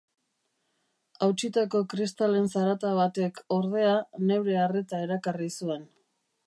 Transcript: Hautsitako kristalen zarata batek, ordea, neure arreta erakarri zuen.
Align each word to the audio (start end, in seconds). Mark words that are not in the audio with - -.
Hautsitako 1.25 1.81
kristalen 1.91 2.49
zarata 2.55 2.95
batek, 3.01 3.45
ordea, 3.59 3.93
neure 4.31 4.61
arreta 4.67 5.05
erakarri 5.09 5.57
zuen. 5.63 5.89